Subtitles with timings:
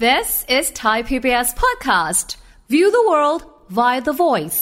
[0.00, 2.34] This is Thai PBS Podcast.
[2.68, 4.58] View the world via the voice.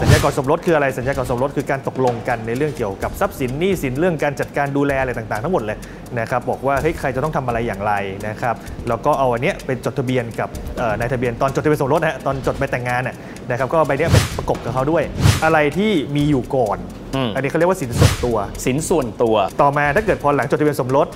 [0.00, 5.78] สัญญาก่อนสมรสคืออะไร สัญญาก่อนสมรสคือการตกลงกันในเรื่องเกี่ยวกับทรัพย์สินหนี้สินเรื่องการจัดการดูแลอะไรต่างๆ ทั้งหมดเลย
[6.18, 7.92] นะครับบอกว่าเฮ้ยใครจะต้องทำอะไรอย่างไร
[8.28, 8.54] นะครับ
[8.88, 10.48] แล้วก็เอาอันเนี้ยเป็นจดทะเบียนกับ
[10.78, 13.16] เอ่อนายทะเบียนตอนจดทะเบียนสมรสนะฮะตอนจดใบแต่งงานน่ะ
[13.50, 15.02] นะครับก็เอาใบเนี้ยไปประกบกับเขาด้วย
[15.44, 16.78] อะไรที่มีอยู่ก่อน
[17.16, 18.36] อืม อันนี้เขาเรียกว่าสินส่วนตัว
[18.66, 21.06] สินส่วนตัว ต่อมาถ้าเกิดพอหลังจดทะเบียนสมรส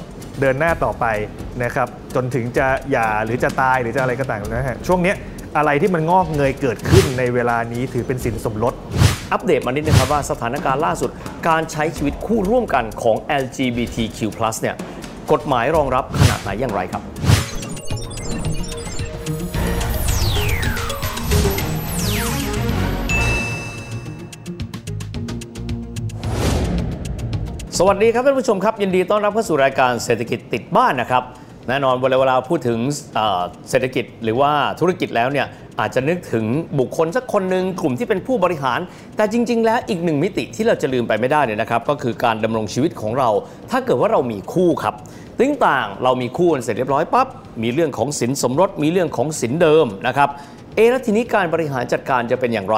[0.40, 1.06] เดินหน้าต่อไป
[1.62, 5.16] นะครับจนถึงจะหย่าหรือจะตายหรือจะอะไรก็ต่างนะฮะช่วงเนี้ย
[5.56, 8.74] อะไรที่มันงอกเงยเกิดขึ้นในเวลานี้ถือเป็นสินสมรส
[9.32, 11.10] อัปเดตมานิดนึงครับว่าสถานการณ์ล่าสุด
[11.48, 14.20] การใช้ชีวิตคู่ร่วมกันของ LGBTQ+
[14.60, 14.74] เนี่ย
[15.32, 17.02] กฎหมายรองรับขนาดไหนอย่างไรครับ
[27.78, 31.22] สวัสดีครับท่านผู้ชมครับ ยินดีต้อนรับเข้าสู่รายการเศรษฐกิจติดบ้านนะครับ
[31.68, 32.78] แน่นอนเวลาเวลาพูดถึง
[33.70, 35.46] เศรษฐกิจหรือว่าธุรกิจแล้วเนี่ย
[35.80, 36.45] อาจจะนึกถึง
[36.79, 38.80] บุคคลสักคนหนึ่งกลุ่มที่เป็นผู้บริหาร
[39.16, 43.30] แต่จริง ๆ แล้วอีกหนึ่งมิติที่เราจะลืมไปไม่ได้เนี่ยนะครับ ก็คือการดำรงชีวิตของเรา
[43.70, 44.95] ถ้าเกิดว่าเรามีคู่ครับ
[45.38, 47.26] ตึงต่างเรามีคู่กันเสร็จเรียบร้อยปั๊บ
[47.62, 50.29] มีเรื่องของสินสมรสมีเรื่องของสินเดิมนะครับ
[50.76, 52.76] เอะแล้วทีนี้การบริหารจัดการจะเป็นอย่างไร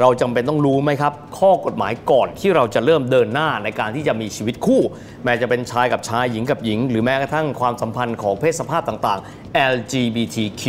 [0.00, 4.82] เราจำเป็นต้องรู้ไหมครับ ข้อกฎหมายก่อนที่เราจะเริ่มเดินหน้าในการที่จะมีชีวิตคู่
[5.24, 10.62] แม้จะเป็นชายกับชายหญิงกับหญิง หรือแม้กระทั่งความสัมพันธ์ของเพศสภาพต่างๆ LGBTQ+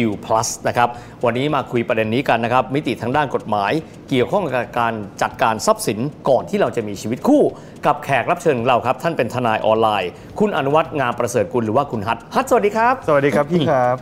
[0.68, 0.90] นะครับ
[1.26, 3.72] วันนี้มาคุยประเด็นนี้กันนะครับ มิติทางด้านกฎหมาย
[4.10, 7.44] เกี่ยวข้องกับการจัดการทรัพย์สินก่อนที่เราจะมีชีวิตคู่
[7.86, 13.98] กับแขกรับเชิญของเราครับ ท่านเป็นทนายออนไลน์ คุณอนุวัฒน์งามประเสริฐกุลหรือว่าคุณฮัทฮัทสวัสดีครับ สวัสดีครับพี่ครับ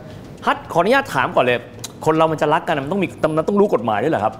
[0.46, 1.58] ฮัทขออนุญาตถามก่อนเลย
[2.04, 3.08] คนเรามันจะรักกันมันต้องมี
[3.38, 4.34] มันต้องรู้กฎหมายด้วยเหรอครับ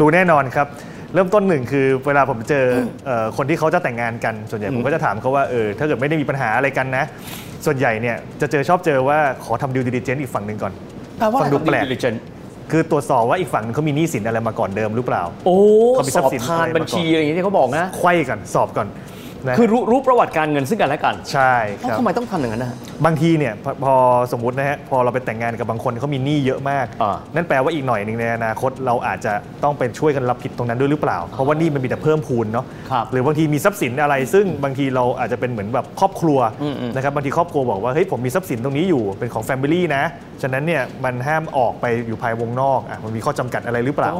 [0.00, 0.66] รู้แน่นอนครับ
[1.14, 2.64] เริ่มต้นหนึ่งคือเวลาผมเจอ
[3.06, 7.04] เอ่อคนที่เขาจะแต่งงานกันส่วนใหญ่ผมก็จะถามเขาว่าเออถ้าเกิดไม่ได้มีปัญหาอะไรกันนะ
[7.66, 10.72] ส่วนใหญ่เนี่ยจะเจอชอบเจอว่าขอทำดิวดิลิเจนต์อีกฝั่งหนึ่งก่อน
[11.42, 12.20] ฟังดูแปลก diligence
[12.70, 15.56] คือตรวจสอบว่าอีกฝั่งหนึงเขามีหนี้สินอะไรมาก่อนเดิมหรือเปล่า โอ้
[15.94, 18.88] เขามีสทรัพอบย์สินทานอะไรมาก่อนบัญชีอะไรอย่างนี้ที่เขาบอกนะไขว้ก่อนสอบก่อน
[19.46, 22.72] นะคือรู้รู้ประวัติการเงินซึ่งกันและกัน ใช่คเอ้ารับทำไมต้องทำอย่างนั้นนะ
[23.04, 23.94] บางทีเนี่ยพอพอ
[24.32, 29.32] สมมตินะฮะพอเราไปแต่งงานกับบางคนเขามีหนี้เยอะมาก อ่านั่นแปลว่าอีกหน่อยหนึ่งในอนาคตเราอาจจะ
[29.64, 40.02] ต้องเป็นช่วยกันรับผิดตรงนั้นด้วยหรือเปล่า เพราะว่าหนี้มันมีแต่เพิ่มพูนเนาะครับหรือบางทีมีทรัพย์สินอะไร ซึ่งบางทีเราอาจจะเป็นเหมือนแบบครอบครัวอืมอืมนะครับบางทีครอบครัวบอกว่าเฮ้ยผมมีทรัพย์สินตรงนี้อยู่เป็นของ family นะ
[40.42, 44.12] ฉะนั้นเนี่ยมันห้ามออกไปอยู่ภายวงนอกอะมันมีข้อจำกัดอะไรหรือเปล่า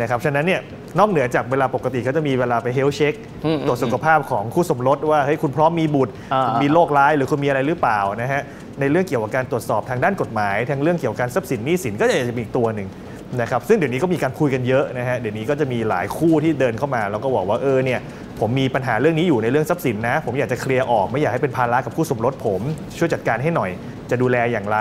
[0.00, 0.60] นะครับฉะนั้นเนี่ย
[0.98, 8.42] นอกเหนือจากเวลาปกติเขาจะมีเวลาไป health checkอืมตรวจสุขภาพของคู่สมรสว่าเฮ้ยคุณพร้อมมีบุตรอ่ามีมีโรคร้ายหรือคุณมีอะไรหรือเปล่านะฮะ
[8.80, 12.88] ในเรื่องเกี่ยวกับการตรวจสอบทางด้านกฎหมายทางเรื่องเกี่ยวกับการทรัพย์สินหนี้สินก็จะมีอีกตัวหนึ่ง
[13.40, 18.00] นะครับซึ่งเดี๋ยวนี้ก็มีการคุยกันเยอะนะฮะเดี๋ยวนี้ก็จะมีหลายคู่ที่เดินเข้ามา แล้วก็บอกว่าเออเนี่ย
[18.40, 22.60] ผมมีปัญหาเรื่องนี้อยู่ในเรื่องทรัพย์สินนะ ผมอยากจะเคลียร์ออกไม่อยากให้เป็นภาระกับคู่สมรสผม
[22.98, 23.70] ช่วยจัดการให้หน่อย
[24.10, 24.78] จะดูแลอย่างไร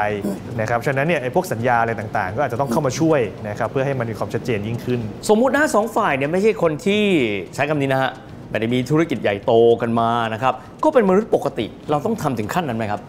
[0.62, 7.04] นะครับฉะนั้นเนี่ยไอ้พวกสัญญาอะไรต่างๆ ก็อาจจะต้องเข้ามาช่วยนะครับเพื่อให้มันมีความชัดเจนยิ่งขึ้น สมมุตินะสองฝ่ายเนี่ยไม่ใช่คนที่
[7.56, 8.12] ใช้คำนี้นะฮะ
[8.50, 10.54] ไม่ได้มีธุรกิจใหญ่โตกันมานะครับ
[10.84, 13.02] ก็เป็นมนุษย์ปกติเราต้องทำถึงขั้นนั้นไหมครับ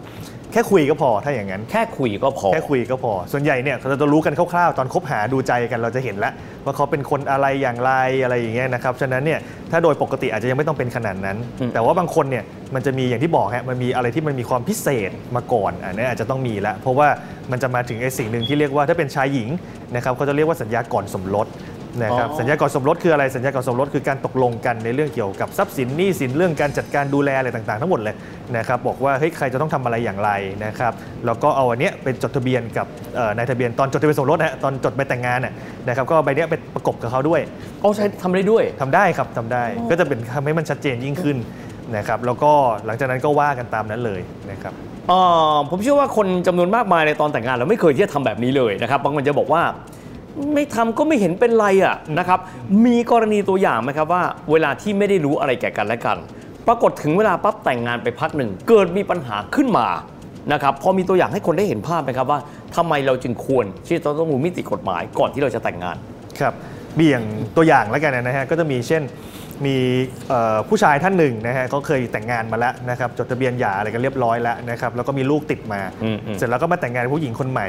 [0.51, 6.33] แค่คุยก็พอถ้าอย่างนั้น แค่คุยก็พอ แค่คุยก็พอ ส่วนใหญ่เนี่ยเราจะรู้กันคร่าวๆ ตอนคบหาดูใจกันเราจะเห็นแล้ว
[6.65, 7.91] ว่าเขาเป็นคนอะไรอย่างไร
[8.23, 9.39] อะไรอย่างเงี้ยนะครับ ฉะนั้นเนี่ย
[9.71, 12.43] ถ้าโดยปกติอาจจะยังไม่ต้องเป็นขนาดนั้นอืมแต่ว่าบางคนเนี่ย
[12.75, 17.07] มันจะมีอย่างที่บอกฮะมันมีอะไรที่มันมีความพิเศษมาก่อนอันนี้อาจจะต้องมีแล้วเพราะว่า
[17.51, 19.49] มันจะมาถึงไอ้สิ่งหนึ่งที่เรียกว่าถ้าเป็นชายหญิง
[19.95, 21.47] นะครับเขาจะเรียกว่าสัญญาก่อนสมรส
[22.03, 28.15] นะครับอ๋อสัญญาก่อนสมรสคืออะไรสัญญาก่อนสมรสคือการตกลงกันในเรื่องเกี่ยวกับทรัพย์สินหนี้สินเรื่องการจัดการดูแลอะไรต่างๆ ทั้งหมดเลย
[28.57, 30.31] นะครับบอกว่าเฮ้ยใครจะต้องทำอะไรอย่างไร
[30.65, 30.93] นะครับ
[31.25, 35.53] แล้วก็เอาอันเนี้ยเป็นจดทะเบียนกับเอ่อนายทะเบียนตอนจดทะเบียนสมรสนะฮะตอนจดใบแต่งงานน่ะ
[35.87, 37.41] นะครับก็เอาใบเนี้ยไปประกบกับเขาด้วย
[37.81, 41.37] เอาใช้ทำได้ด้วยทำได้ครับทำได้ก็จะเป็นทำให้มันชัดเจนยิ่งขึ้น
[41.95, 42.51] นะครับแล้วก็
[42.85, 44.73] หลังจากนั้นก็ว่ากันตามนั้นเลยนะครับ
[45.07, 45.19] เอ่
[45.53, 49.61] อผมเชื่อว่าคนจำนวนมากมายในตอนแต่งงานเราไม่เคยที่จะทำแบบนี้เลยนะครับบางคนจะบอกว่า
[50.53, 52.39] ไม่ทำก็ไม่เห็นเป็นไรอะนะครับ
[52.85, 56.17] มีกรณีตัวอย่างไหมครับว่า เวลาที่ไม่ได้รู้อะไรแก่กันและกัน
[56.67, 59.87] ปรากฏถึงเวลาปั๊บแต่งงานไปพักหนึ่ง เกิดมีปัญหาขึ้นมา
[60.53, 62.39] นะครับพอมีตัวอย่างให้คนได้เห็นภาพไหมครับว่า
[62.75, 65.97] ทำไมเราจึงควรที่จะต้องรู้มิติกฎหมาย ก่อนที่เราจะแต่งงาน
[66.39, 66.53] ครับ
[66.95, 67.21] เบี่ยง
[67.55, 69.01] ตัวอย่างแล้วกันนะฮะก็จะมีเช่น
[69.65, 69.77] มี
[70.29, 77.67] เอ่อผู้ชายท่านหนึ่งนะฮะเขาเคยแต่งงานมาแล้วนะครับจดทะเบียนหย่าอะไรกันเรียบร้อยแล้วนะครับแล้วก็มีลูกติดมาอืมอืมเสร็จแล้วก็มาแต่งงานกับผู้หญิงคนใหม่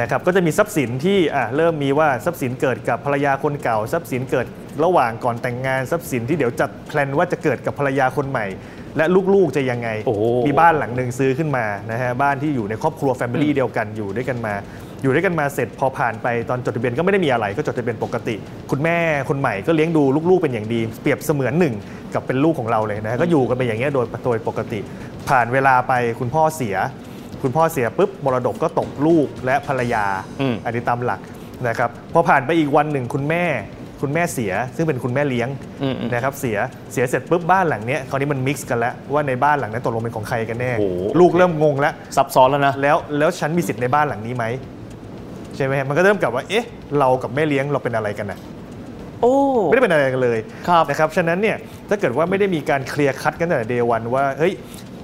[0.00, 4.46] นะครับก็จะมีทรัพย์สินที่อะเริ่มมีว่าทรัพย์สินเกิดกับภรรยาคนเก่า ทรัพย์สินเกิด
[4.84, 8.46] ระหว่างก่อนแต่งงานทรัพย์สินที่เดี๋ยวจัดแพลนว่าจะเกิดกับภรรยาคนใหม่
[8.96, 14.54] และลูกๆจะยังไงโอ้โหมีบ้านหลังหนึ่งซื้อขึ้นมานะฮะบ้านที่อยู่ในครอบครัวแฟมิลี่เดียวกันอยู่ด้วยกันมา
[15.02, 18.34] อยู่ด้วยกันมาเสร็จพอผ่านไปตอนจดทะเบียนก็ไม่ได้มีอะไรก็จดทะเบียนปกติ
[18.70, 18.98] คุณแม่
[19.28, 21.74] คนใหม่ก็เลี้ยงดูลูกๆเป็นอย่างดี เปรียบเสมือนหนึ่ง
[22.14, 24.80] กับเป็นลูกของเราเลยนะฮะก็อยู่กันไปอย่างเงี้ยโดยโดยปกติ
[25.28, 26.76] ผ่านเวลาไปคุณพ่อเสีย
[27.42, 30.04] คุณพ่อเสียปุ๊บมรดกก็ตกลูกและภรรยา
[30.40, 31.20] อืมอันนี้ตามหลัก
[31.68, 33.44] นะครับพอผ่านไปอีกวันหนึ่งคุณแม่
[34.02, 35.48] คุณแม่เสียซึ่งเป็นคุณแม่เลี้ยง
[35.82, 36.56] อืมอืมนะครับเสีย
[36.92, 44.44] เสียเสร็จปุ๊บบ้านหลังเนี้ยคราวนี้มันมิกซ์กันแล้วว่าในบ้านหลังนั้นตกลงเป็นของใครกันแน่โอ้โหลูกเริ่มงงแล้วซับซ้อนแล้วนะแล้วแล้วฉันมีสิทธิ์ในบ้านหลังนี้ไหม
[45.56, 46.66] ใช่ไหมฮะมันก็เริ่มกลับว่าเอ๊ะ
[46.98, 48.38] เรากับแม่เลี้ยงเราเป็นอะไรกันนะ
[49.22, 49.34] โอ้
[49.66, 50.38] ไม่ได้เป็นอะไรกันเลย
[50.68, 51.56] ครับนะครับฉะนั้นเนี่ย
[51.88, 54.52] ถ้าเกิดว่าไม่ได้มีการเคลียร์คัดกันตั้งแต่เดวันว่าเฮ้ย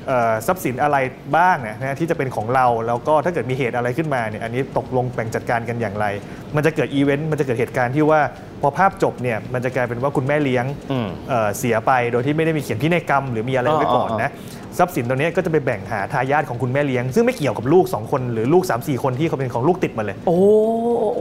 [0.07, 0.97] เอ่อทรัพย์สินอะไร
[1.37, 6.07] บ้างเนี่ยนะที่จะเป็นของเราแล้วก็ถ้าเกิดมีเหตุอะไรขึ้นมาเนี่ยอันนี้ตกลงแบ่งจัดการกันอย่างไร
[6.55, 8.21] มันจะเกิดอีเวนต์มันจะเกิดเหตุการณ์ที่ว่า
[8.63, 14.33] พอภาพจบเนี่ยมันจะกลายเป็นว่าคุณแม่เลี้ยงอืมเอ่อเสียไปโดยที่ไม่ได้มีเขียนพินัยกรรมหรือมีอะไรไว้ก่อนอ่านะ
[14.79, 20.39] ทรัพย์สินตัวเนี้ยก็จะไปแบ่งหาทายาทของคุณแม่เลี้ยง ซึ่งไม่เกี่ยวกับลูก 2 คนหรือลูก 3 4 คนที่เขาเป็นของลูกติดมาเลย โอ้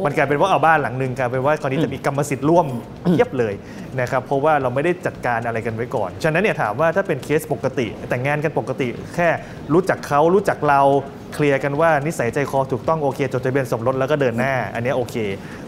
[0.05, 2.65] มันกลายเป็นว่าเอาบ้านหลังหนึ่งกลายเป็นว่าตอนนี้จะมีกรรมสิทธิ์ร่วม
[3.09, 3.53] เทียบเลย
[3.99, 9.29] นะครับเพราะว่าเราไม่ได้จัดการอะไรกันไว้ก่อน ฉะนั้นเนี่ยถามว่าถ้าเป็นเคสปกติ แต่งงานกันปกติ แค่
[9.73, 10.81] รู้จักเขารู้จักเรา
[11.33, 15.15] เคลียร์กันว่านิสัยใจคอถูกต้องโอเค จดทะเบียนสมรสแล้วก็เดินหน้า อันเนี้ยโอเค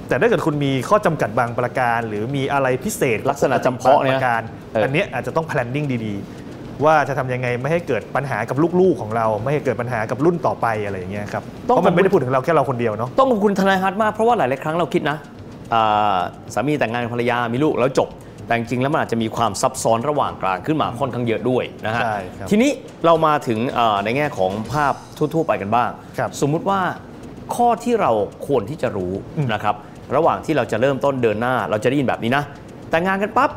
[0.08, 4.42] แต่ถ้าเกิดคุณมีข้อจำกัดบางประการ หรือมีอะไรพิเศษลักษณะจำเพาะเนี่ยบงประการ
[4.74, 15.18] เอออัอันเนี้ยอาจจะต้อง planning ดีๆ ว่าจะทำยังไงไม่ให้เกิดปัญหากับลูกๆของเรา ไม่ให้เกิดปัญหากับรุ่นต่อไปอะไรอย่างเงี้ยครับเพราะมันไม่ได้พูดถึงเราแค่เราคนเดียวเนาะต้องขอบคุณทนายฮัทมากเพราะว่าหลายๆครั้งเราคิดนะ
[15.74, 16.18] อ่า
[16.54, 18.10] สามีแต่งงานกับภรรยามีลูกแล้วจบ
[18.48, 22.72] แต่จริงๆแล้วมันอาจจะมีความซับซ้อนระหว่างกลางขึ้นมาค่อนข้างเยอะด้วยนะฮะใช่ครับทีนี้
[23.06, 26.82] เรามาถึงอ่าในแง่ของภาพทั่ว ๆ ไปกันบ้าง ครับ สมมุติว่า
[27.56, 28.12] ข้อที่เรา
[28.48, 29.76] ควรที่จะรู้อืมนะครับ
[30.16, 32.44] ระหว่างที่เราจะเริ่มต้นเดินหน้าเราจะได้ยินแบบนี้นะ
[32.90, 33.50] แต่งงานกันปั๊บ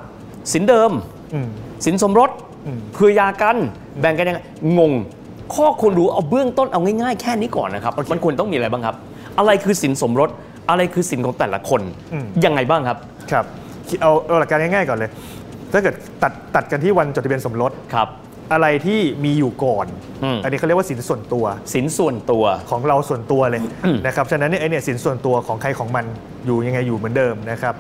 [0.52, 0.90] สินเดิม
[1.34, 1.48] อืม
[1.84, 2.30] สินสมรส
[2.66, 3.56] อืม เพื่อหยากัน
[4.00, 4.40] แบ่งกันยังไง
[4.78, 4.92] งง
[5.54, 8.96] ข้อควรรู้เอาเบื้องต้นเอาง่ายๆ แค่นี้ก่อนนะครับ มันควรต้องมีอะไรบ้างครับ
[9.38, 10.30] อะไรคือสินสมรส
[10.70, 11.82] อะไรคือสินของแต่ละคน
[12.12, 12.98] อืม ยังไงบ้างครับ
[13.30, 13.44] ครับ
[14.02, 15.10] เอาเอาหลักการง่ายๆก่อนเลย
[15.72, 18.08] ถ้าเกิดตัดตัดกันที่วันจดทะเบียนสมรสครับ
[18.52, 19.86] อะไรที่มีอยู่ก่อน
[20.24, 21.44] อืมอันนี้เขาเรียกว่าสินส่วนตัว
[21.74, 26.04] สินส่วนตัวของเราส่วนตัวเลยอืมนะครับ ฉะนั้นเนี่ยไอเนี่ยสินส่วนตัวของใครของมัน
[26.46, 27.74] อยู่ยังไงอยู่เหมือนเดิมนะครับ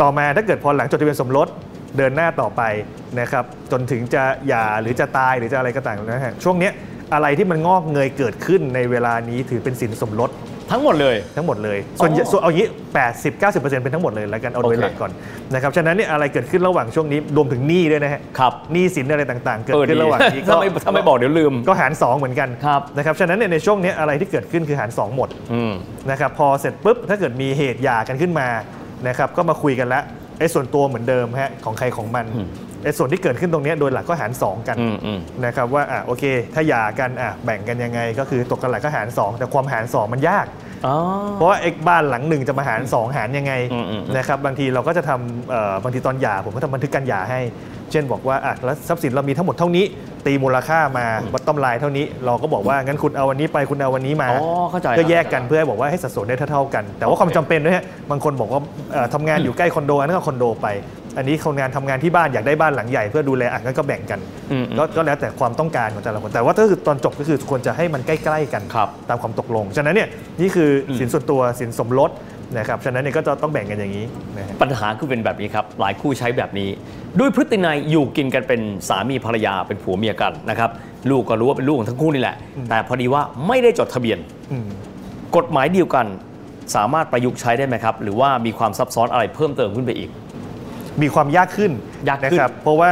[0.00, 1.48] ต่อมาถ้าเกิดพอหลังจดทะเบียนสมรส
[1.96, 2.62] เดินหน้าต่อไป
[3.20, 6.72] นะครับ จนถึงจะหย่าหรือจะตายหรือจะอะไรก็ต่างนะฮะช่วงเนี้ย
[7.14, 10.30] อะไรที่มันงอกเงยเกิดขึ้นในเวลานี้ถือเป็นสินสมรส
[10.70, 12.68] ทั้งหมดเลย ทั้งหมดเลย ส่วนอ๋อส่วนเอางี้
[13.04, 15.10] 80 90เป็นทั้งหมดเลยแล้วกันเอาโดยโอเคหลักก่อน
[15.52, 25.72] นะครับฉะนั้นเนี่ยอะไรเกิดขึ้นระหว่างช่วงนี้รวมถึงหนี้ด้วยนะฮะครับหนี้สินอะไรต่างๆ เกิดเออขึ้นดีระหว่างนี้ก็ถ้าไม่ถ้าไม่บอกเดี๋ยวลืมก็หาร 2 เหมือนกันครับนะครับฉะนั้นเนี่ยในช่วงเนี้ยอะไรที่เกิดขึ้นคือหาร 2 หมดอืม
[26.10, 28.48] นะครับพอเสร็จปุ๊บถ้าเกิดมีเหตุหย่ากันขึ้นมา
[29.08, 30.04] นะครับก็มาคุยกันแล้ว
[30.40, 32.48] ไอ้ส่วนตัวเหมือนเดิมฮะของใครของมันอืม
[32.84, 40.69] ไอ้ส่วนที่เกิดขึ้นตรงเนี้ยโดยหลักก็หาร 2 กันอืมอืมนะครับว่าอะโอเค ถ้าหย่ากันอะแบ่งกันยังไง ก็คือตกกันหลักก็หาร 2 แต่ความหาร 2 มันยากอ๋อ
[41.36, 47.40] เพราะว่าเอกบ้านหลังหนึ่งจะมาหาร 2 หารยังไงอืมอืมอืมนะครับบางทีเราก็จะทำเอ่อบางทีตอนหย่าผมก็ทำบันทึกการหย่าให้
[47.92, 49.84] เช่นบอกว่าอะแล้วทรัพย์สินเรามีทั้งหมดเท่านี้
[50.26, 54.40] ตีมูลค่ามาวัดต้มลายเท่านี้ เราก็บอกว่างั้นคุณเอาวันนี้ไปคุณเอาวันนี้มาอ๋อ
[54.70, 58.60] เข้าใจก็แยกกันเพื่อให้บอกว่าให้สัดส่วนได้เท่าๆกัน แต่ว่าความจำเป็นด้วยฮะบางคนบอกว่า
[58.92, 60.66] เอ่อทำงานอยู่ใกล้คอนโดอันนั้นก็คอนโดไป
[61.16, 64.20] อันนี้คนงานทำงานที่บ้านอยากได้บ้านหลังใหญ่เพื่อดูแลอะงั้นก็แบ่งกัน
[64.52, 70.08] อืมก็ก็แล้วแต่ความต้องการของแต่ละคนแต่ว่าถ้าคือตอนจบก็คือควรจะให้มันใกล้ๆกันครับตามความตกลง ฉะนั้นเนี่ย
[70.40, 72.10] นี่คืออมสินส่วนตัวสินสมรส
[72.58, 74.04] นะครับฉะนั้นเนี่ยก็จะต้องแบ่งกันอย่างนี้
[74.36, 76.68] นะฮะปัญหาคือเป็นแบบนี้ครับ หลายคู่ใช้แบบนี้
[77.18, 80.70] ด้วยพฤตินัยอยู่กินกันเป็นสามีภรรยาเป็นผัวเมียกันนะครับ
[81.10, 82.36] ลูกก็รู้ว่าเป็นลูกของทั้งคู่นี่แหละ
[82.68, 84.18] แต่พอดีว่าไม่ได้จดทะเบียน
[84.52, 84.68] อืม
[85.36, 86.06] กฎหมายเดียวกัน
[86.76, 90.10] สามารถประยุกต์ใช้ได้ไหมครับ หรือว่ามีความซับซ้อนอะไรเพิ่มเติมขึ้นไปอีก
[91.02, 91.72] มีความยากขึ้น
[92.08, 92.90] ยากขึ้น นะครับเพราะว่า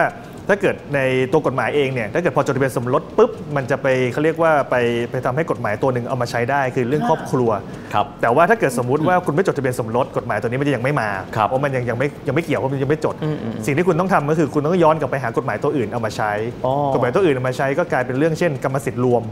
[0.50, 1.00] ถ้าเกิดใน
[1.32, 4.76] ตัวกฎหมายเองเนี่ยถ้าเกิดพอจดทะเบียนสมรสปุ๊บมันจะไปเขาเรียกว่าไป
[5.10, 7.50] ไปทำให้กฎหมายตัวหนึ่งเอามาใช้ได้คือเรื่องครอบครัว
[7.94, 16.32] ครับ แต่ว่าถ้าเกิดสมมุติว่าคุณไม่จดทะเบียนสมรสกฎหมายตัวนี้มันจะยังไม่มาครับเพราะมันยังยังไม่ยังไม่เกี่ยวเพราะมันยังไม่จดอืมอืมสิ่งที่คุณต้องทำก็คือคุณต้องย้อนกลับไปหากฎหมายตัวอื่นเอามาใช้
[16.66, 19.22] อ๋อกฎหมายตัวอื่นเอามาใช้ก็กลายเป็นเรื่องเช่นกรรมสิทธิ์รวม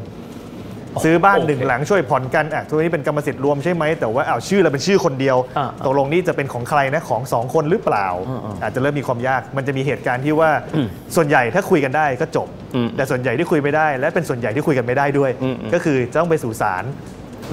[1.04, 10.86] ซื้อบ้านหนึ่งโอเคหลังช่วยผ่อนกันอะทุกนี้เป็นกรรมสิทธิ์รวมใช่ไหมแต่ว่าอ้าวชื่อเราเป็นชื่อคนเดียวอ่าตกลงนี่จะเป็นของใครนะของสองคนหรือเปล่าอืมอืมอาจจะเริ่มมีความยากมันจะมีเหตุการณ์ที่ว่าอืม
[11.16, 16.84] ส่วนใหญ่ถ้าคุยกันได้ก็จบอืมแต่ส่วนใหญ่ที่คุยไม่ได้ และเป็นส่วนใหญ่ที่คุยกันไม่ได้ด้วยอืมอืมก็คือจะต้องไปสู่ศาล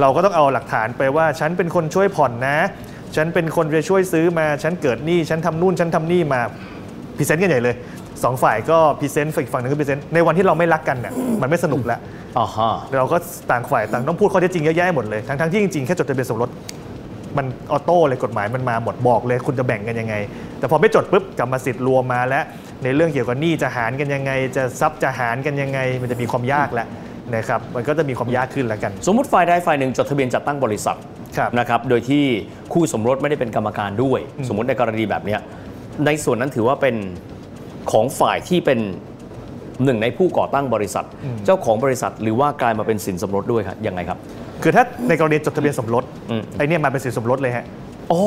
[0.01, 2.57] เราก็ต้องเอาหลักฐานไปว่าฉันเป็นคนช่วยผ่อนนะ
[3.15, 6.41] ฉันเป็นคนไปช่วยซื้อมาฉันเกิดหนี้ฉันทำนู่นฉันทำนี่มา
[7.17, 7.75] present กันใหญ่เลย
[8.24, 12.00] สองฝ่ายก็ present อีกฝั่งหนึ่งก็ present ในวันที่เราไม่รักกันเนี่ยมันไม่สนุกแล้ว
[12.39, 13.17] อ่าฮะเราก็
[13.51, 16.50] ต่างฝ่ายต่างต้องพูดข้อเท็จจริงเยอะแยะหมดเลยทั้งทั้งที่จริงๆแค่จดทะเบียนสมรส
[17.38, 20.15] มัน auto เลยกฎหมายมันมาหมดบอกเลยคุณจะแบ่งกันยังไง
[20.60, 22.43] แต่พอไม่จดปุ๊บกรรมสิทธิ์รวมมาแล้ว
[22.84, 26.88] ในเรื่องเกี่ยวกับหนี้จะหารกันยังไง จะทรัพย์จะหารกันยังไง มันจะมีความยากแล้ว
[27.36, 30.98] นะครับมันก็จะมีความยากขึ้นแล้วกัน สมมุติฝ่ายใดฝ่ายหนึ่งจดทะเบียนจัดตั้งบริษัท
[31.38, 32.24] ครับนะครับโดยที่
[32.74, 35.39] คู่สมรสไม่ได้เป็นกรรมการด้วยอืมสมมติในกรณีแบบเนี้ย
[36.05, 36.96] ในส่วนนั้นถือว่าเป็น
[37.91, 38.79] ของฝ่ายที่เป็น
[39.83, 41.05] หนึ่งในผู้ก่อตั้งบริษัท
[41.45, 44.17] เจ้าของบริษัทหรือว่ากลายมาเป็นสินสมรสด้วยครับยังไงครับ
[44.63, 47.65] คือถ้าในกรณีจดทะเบียนสมรสอืมไอเนี่ยมาเป็นสินสมรสเลยฮะ
[48.11, 48.21] อ๋อ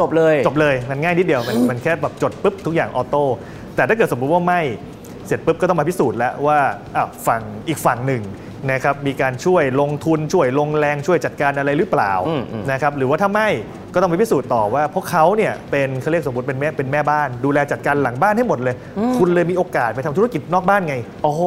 [0.00, 3.24] จบเลยจบเลยมันง่ายนิดเดียวมันมันแค่แบบจดปุ๊บทุกอย่างออโต้
[3.76, 4.60] แต่ถ้าเกิดสมมุติว่าไม่
[5.26, 6.58] เสร็จปุ๊บก็ต้องมาพิสูจน์แล้วว่า
[6.96, 8.22] อะฝั่งอีกฝั่งหนึ่ง
[8.70, 13.48] นะครับมีการช่วยลงทุนช่วยลงแรงช่วยจัดการอะไรหรือเปล่าอืมอืมนะครับหรือว่าถ้าไม่
[13.94, 18.74] ก็ต้องไปพิสูจน์ต่อว่าพวกเขาเนี่ยเป็นเขาเรียกสมมติเป็นแม่เป็นแม่บ้าน ดูแลจัดการหลังบ้านให้หมดเลย
[19.18, 21.40] คุณเลยมีโอกาสไปทำธุรกิจนอกบ้านไงโอ้โห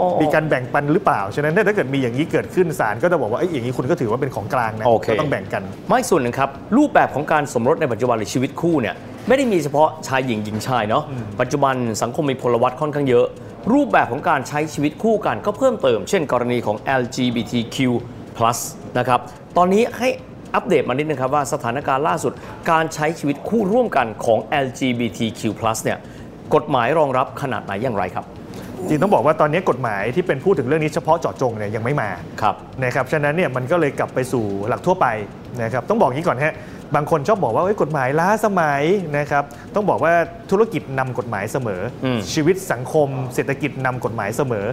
[0.00, 8.94] อ๋อมีการแบ่งปันหรือเปล่าฉะนั้นถ้าเกิดมีอย่างนี้เกิดขึ้นศาลก็จะบอกว่าเอ้ยอย่างนี้คุณก็ถือว่าเป็นของกลางนะโอเคก็ต้องแบ่งกันไม่ส่วนหนึ่งครับรูปแบบของการสมรสในปัจจุบันหรือชีวิตคู่เนี่ย
[9.28, 11.04] ไม่ได้มีเฉพาะชายหญิงหญิงชายเนาะ
[11.40, 13.26] ปัจจุบันสังคมมีพลวัตค่อนข้างเยอะ
[13.72, 17.76] รูปแบบของการใช้ชีวิตคู่กันก็เพิ่มเติม เช่นกรณีของ LGBTQ+
[18.98, 19.20] นะครับ
[19.56, 20.08] ตอนนี้ให้
[20.54, 22.32] อัปเดตมานิดนึงครับว่าสถานการณ์ล่าสุด
[22.70, 25.42] การใช้ชีวิตคู่ร่วมกันของ LGBTQ+
[25.84, 25.98] เนี่ย
[26.54, 28.24] กฎหมายรองรับขนาดไหนอย่างไรครับ
[28.88, 32.10] จริงต้องบอกว่าตอนนี้กฎหมายที่เป็นพูดถึงเรื่องนี้เฉพาะเจาะจงเนี่ยยังไม่มา
[32.42, 35.06] ครับนะครับฉะนั้นเนี่ยมันก็เลยกลับไปสู่หลักทั่วไป
[35.62, 36.54] นะครับต้องบอกอย่างนี้ก่อนฮะ
[36.94, 38.82] บางคนชอบบอกว่าเอ้ยกฎหมายล้าสมัย
[39.18, 39.44] นะครับ
[39.74, 40.12] ต้องบอกว่า
[40.50, 44.66] ธุรกิจนำกฎหมายเสมออมชีวิตสังคม เศรษฐกิจนำกฎหมายเสมอ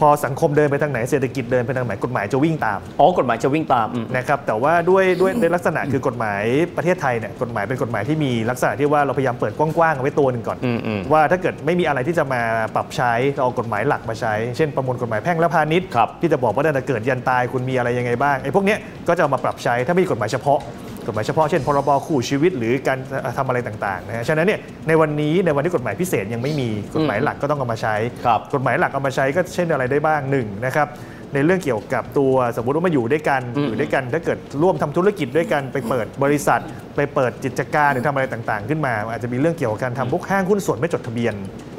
[0.00, 6.42] พอสังคมเดินไปทางไหนเศรษฐกิจเดินไปทางไหนกฎหมายจะวิ่งตามอ๋อกฎหมายจะวิ่งตามอืมนะครับแต่ว่าด้วยด้วยในลักษณะคือกฎหมาย
[6.76, 12.42] ประเทศไทยเนี่ยกฎหมายเป็นกฎหมายที่มีลักษณะที่ว่าเราพยายามเปิดกว้างๆเอาไว้ตัวหนึ่งก่อนอืมอืมว่าถ้าเกิดไม่มีอะไรที่จะมา
[12.74, 18.78] ปรับใช้เราเอากฎหมายหลักมาใช้ เช่นประมวลกฎหมายแพ่งและพาณิชย์ครับที่จะบอกว่าตั้งแต่เกิดยันตายคุณมีอะไรยังไงบ้างไอ้พวกเนี้ย
[19.08, 20.58] ก็จะเอามาปรับใช้ถ้าไม่มีกฎหมายเฉพาะ
[21.06, 22.98] กฎหมายเฉพาะเช่นพรบคู่ชีวิตหรือการ
[23.38, 27.94] ทำอะไรต่างๆนะฮะฉะนั้นเนี่ยในวันนี้ในวันที่กฎหมายพิเศษยังไม่มีกฎหมายหลักก็ต้องเอามาใช้
[28.26, 30.88] ครับกฎหมายหลักเอามาใช้ก็เช่นอะไรได้บ้างหนึ่งนะครับ
[31.34, 36.60] ในเรื่องเกี่ยวกับตัวสมมติว่ามาอยู่ด้วยกันอืมอยู่ด้วยกันถ้าเกิดร่วมทำธุรกิจด้วยกันไปเปิดบริษัท
[36.96, 41.34] ไปเปิดกิจการหรือทำอะไรต่างๆ ขึ้นมา อาจจะมีเรื่องเกี่ยวกับการทำพวกห้างหุ้นส่วนไม่จดทะเบียน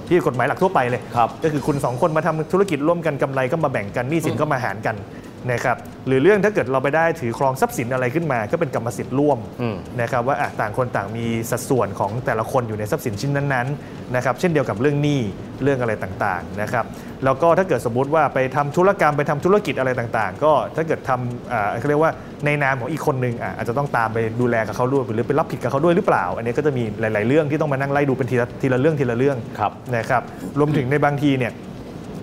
[0.07, 4.95] ที่กฎหมายหลักทั่วไปเลยครับก็คือคุณสองคนมาทำธุรกิจร่วมกันกำไรก็มาแบ่งกันหนี้สินก็มาหารกัน
[5.51, 15.21] นะครับหรือเรื่องถ้าเกิดเราไปได้ถือครองทรัพย์สินอะไรขึ้นมา ก็เป็นกรรมสิทธิ์ร่วมอืมนะครับว่าอะต่างคนต่างมีสัดส่วนของแต่ละคนอยู่ในทรัพย์สินชิ้นนั้นๆนะครับเช่นเดียวกับเรื่องหนี้
[15.63, 16.85] เรื่องอะไรต่างๆนะครับ
[17.25, 22.11] แล้วก็ถ้าเกิดสมมุติว่าไปทำธุรกรรมไปทำธุรกิจอะไรต่างๆ ก็ถ้าเกิดทำอ่าเขาเรียกว่า
[22.45, 30.21] ในนามของอีกคนนึงอะอาจจะต้องตามไปดูแลกับเขาด้วยหรือไปรับผิดกับเขาด้วยหรือเปล่า อันนี้ก็จะมีหลาย ๆ เรื่องที่ต้องมานั่งไล่ดูเป็นทีละทีละเรื่องทีละเรื่องครับนะครับ
[30.59, 31.51] รวมถึงในบางทีเนี่ย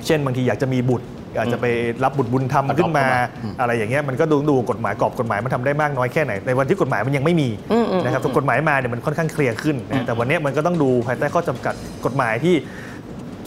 [0.07, 1.07] เช่นบางทีอยากจะมีบุตร
[1.39, 1.67] อาจจะไป
[2.05, 12.57] รับบุตรบุญธรรม Adopt ขึ้นมาเข้ามาอืมอะไรอย่างเงี้ยมันก็ดูดูกฎหมายกรอบกฎหมายมันทำได้มากน้อยแค่ไหนในวันที่กฎหมายมันยังไม่มีอืมอืมนะครับแต่กฎหมายมาเนี่ยมันค่อนข้างเคลียร์ขึ้นนะแต่วันเนี้ยมันก็ต้องดูภายใต้ข้อจำกัดกฎหมายที่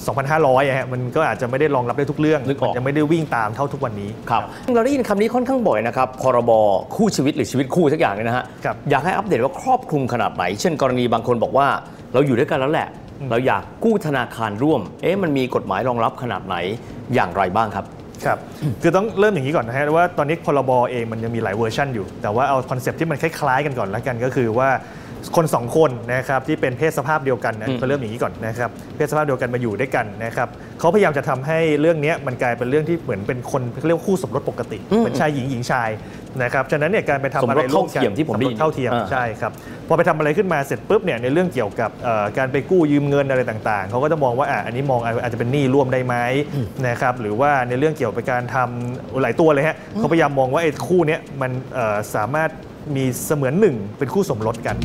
[0.07, 4.41] 2,500อะฮะมันก็อาจจะไม่ได้รองรับได้ทุกเรื่องนึกออกมันยังไม่ได้วิ่งตามเท่าทุกวันนี้ครับ
[4.75, 6.51] เราได้ยินคำนี้ค่อนข้างบ่อยนะครับพรบ
[6.95, 11.67] คู่ชีวิตหรือชีวิตคู่สักอย่างเนี่ยนะฮะครับอยากให้อัปเดตว่าครอบคลุมขนาดไหน เช่นกรณีบางคนบอกว่า
[12.13, 12.87] เราอยู่ด้วยกันแล้วแหละ
[13.29, 16.55] เราอยากกู้ธนาคารร่วม เอ๊ะมันมีกฎหมายรองรับขนาดไหน
[17.13, 17.85] อย่างไรบ้างครับ
[18.25, 18.37] ครับ
[18.81, 24.69] คือต้องเริ่มอย่างนี้ก่อนนะฮะว่าตอนนี้พรบเองมันยังมีหลายเวอร์ชันอยู่ แต่ว่าเอาคอนเซปต์ที่มันคล้ายๆกันก่อนแล้วกันก็คือว่า
[25.35, 30.47] คนสองคนนะครับที่เป็นเพศสภาพเดียวกันนะอืมก็เริ่มอย่างนี้ก่อนนะครับเพศสภาพเดียวกันมาอยู่ด้วยกันนะครับ
[30.79, 35.89] เขาพยายามจะทำให้เรื่องเนี้ยมันกลายเป็นเรื่องที่เหมือนเป็นคนเขาเรียกว่าคู่สมรสปกติเหมือนชายหญิงหญิงชาย
[36.41, 39.51] นะครับฉะนั้นเนี่ยการไปทำอะไรร่วมกันสมรสเท่าเทียมที่ผมได้ยินสรสเท่าเทียมอ่าใช่ครับ
[39.87, 46.15] พอไปทำอะไรขึ้นมาเสร็จปุ๊บเนี่ยในเรื่องเกี่ยวกับเอ่อการไปกู้ยืมเงินอะไรต่างๆเขาก็จะมองว่าอะอันนี้มองอาจจะเป็นหนี้ร่วมได้ไหม
[46.87, 52.49] นะครับหรือว่าในเรื่องเกี่ยวกับการทำหลายตัวเลยฮะเขาพยายามมองว่าไอ้คู่เนี้ยมันเอ่อสามารถ
[52.95, 54.77] มีเสมือนหนึ่งเป็นคู่สมรสกัน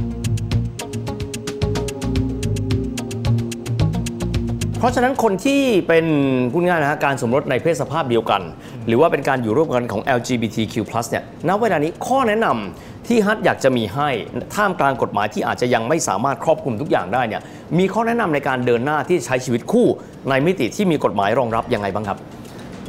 [4.78, 6.06] เพราะฉะนั้นคนที่เป็น
[6.52, 8.42] พูดง่ายนะฮะการสมรสในเพศสภาพเดียวกัน
[8.86, 10.74] หรือว่าเป็นการอยู่ร่วมกันของ LGBTQ+
[11.10, 14.08] เนี่ยณเวลานี้ข้อแนะนำที่ฮัทอยากจะมีให้
[14.54, 17.42] ท่ามกลางกฎหมายที่อาจจะยังไม่สามารถครอบคลุมทุกอย่างได้เนี่ย
[17.78, 19.86] มีข้อแนะนำในการเดินหน้าที่ใช้ชีวิตคู่
[20.28, 22.18] ในมิติที่มีกฎหมายรองรับยังไงบ้างครับ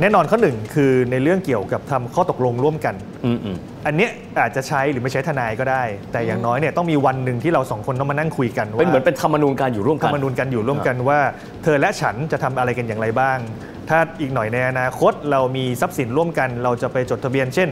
[0.02, 11.20] แน่นอนข้อหนึ่งคือในเรื่องเกี่ยวกับทำข้อตกลงร่วมกันอืมอืมอันเนี้ยอาจจะใช้หรือไม่ใช้ทนายก็ได้ แต่อย่างน้อยเนี่ยต้องมีวันหนึ่งที่เราสองคนต้องมานั่งคุยกันว่าเป็นเหมือนเป็นธรรมนูญการอยู่ร่วมธกัรนรมนูญกันอยู่ร่วมกันว่า
[11.64, 13.38] เธอและฉันจะทำอะไรกันอย่างไรบ้าง
[13.90, 17.70] ถ้าอีกหน่อยในอนาคตเรามีทรัพย์สินร่วมกัน เราจะไปจดทะเบียน เช่น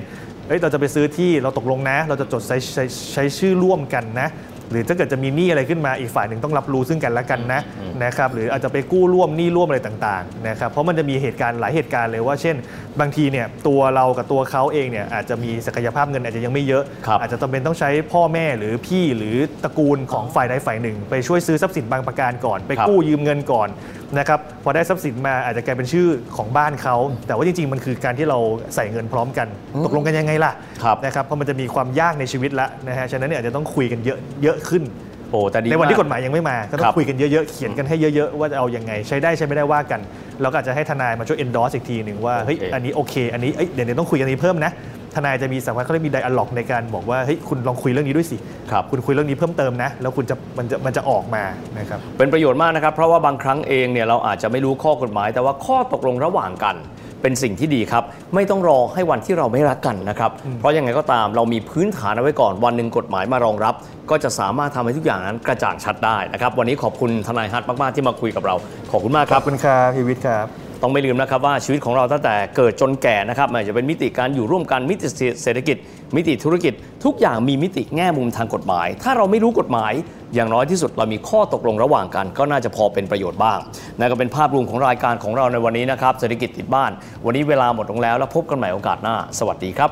[0.47, 4.29] เอ้ยเราจะไปซื้อที่เราตกลงนะ เราจะจดใช้ใช้ใช้ชื่อร่วมกันนะ
[4.71, 7.61] หรือถ้าเกิดจะมีหนี้อะไรขึ้นมาอีกฝ่ายหนึ่งต้องรับรู้ซึ่งกันและกันนะ
[8.03, 12.55] นะครับหรืออาจจะไปกู้ร่วมหนี้ร่วมอะไรต่างๆนะครับเพราะมันจะมีเหตุการณ์หลายเหตุการณ์เลยว่า เช่น
[12.99, 23.69] บางทีเนี่ยตัวเรากับตัวเขาเองเนี่ยอาจจะมีศักยภาพเงินอาจจะยังไม่เยอะครับอาจจะจำเป็นต้องใช้พ่อแม่หรือพี่หรือตระกูลของฝ่ายใดฝ่ายหนึ่ง ไปช่วยซื้อทรัพย์สินบางประการก่อน ไปครับกู้ยืมเงินก่อน
[24.17, 26.07] นะครับพอได้ทรัพย์สินมาอาจจะกลายเป็นชื่อ
[26.37, 26.95] ของบ้านเขา
[27.27, 28.39] แต่ว่าจริง ๆ มันคือการที่เรา
[28.75, 29.47] ใส่เงินพร้อมกัน
[29.85, 30.51] ตกลงกันยังไงล่ะ
[30.83, 34.83] ครับนะครับเพราะมันจะมีความยากในชีวิตละนะฮะฉะนั้นเนี่ยอาจจะต้องคุยกันเยอะเยอะขึ้น
[35.31, 39.99] โอ้แต่ดีในวันที่มากฎหมายยังไม่มาก็ต้อครังบคุยกันเยอะๆ เขียนกันให้เยอะๆ ว่าจะเอายังไง ใช้ได้ใช้ไม่ได้ว่ากัน
[40.41, 44.71] แล้วก็อาจจะให้ทนายมาช่วย endorse อีกทีหนึ่งว่าเฮ้ยโอเคอันนี้โอเค อันนี้เอ้ยเดี๋ยวเดี๋ยวต้องคุยกันนี้เพิ่มนะ
[45.15, 48.37] ทนายจะมีสามารถเขาเรียกมีไดอะล็อกในการบอกว่าเฮ้ยคุณลองคุยเรื่องนี้ด้วยสิ
[48.71, 51.43] ครับคุณคุยเรื่องนี้เพิ่มเติมนะ แล้วคุณจะมันจะมันจะออกมา
[51.79, 56.75] นะครับเป็นประโยชน์มากนะครับเพราะว่าบางครั้งเองเนี่ยเราอาจจะไม่รู้ข้อกฎหมาย แต่ว่าข้อตกลงระหว่างกัน
[57.21, 58.03] เป็นสิ่งที่ดีครับ
[58.35, 63.75] ไม่ต้องรอให้วันที่เราไม่รักกันนะครับ เพราะยังไงก็ตามเรามีพื้นฐานเอาไว้ก่อนวันหนึ่งกฎหมายมารองรับ
[64.09, 68.55] ก็จะสามารถทำให้ทุกอย่างนั้นกระจ่างชัดได้นะครับ วันนี้ขอบคุณทนายฮัทมากๆที่มาคุยกับเรา
[68.91, 75.07] ขอบคุณมากคขรัอบบคุณครับพีวิทย์ครับ ต้องไม่ลืมนะครับว่าชีวิตของเราตั้งแต่เกิดจนแก่นะครับไม่ว่าจะเป็นมิติการอยู่ร่วมกันมิติ
[75.43, 75.77] เศรษฐกิจ
[76.15, 76.73] มิติธุรกิจ
[77.05, 79.93] ทุกอย่างมีมิติแง่มุมทางกฎหมาย ถ้าเราไม่รู้กฎหมาย
[80.35, 83.59] อย่างน้อยที่สุดเรามีข้อตกลงระหว่างกัน ก็น่าจะพอเป็นประโยชน์บ้าง
[83.99, 86.91] นั่นก็เป็นภาพรวมของรายการของเราในวันนี้นะครับเศรษฐกิจติดบ้าน
[87.25, 89.91] วันนี้เวลาหมดลงแล้วแล้วพบกันใหม่โอกาสหน้า สวัสดีครับ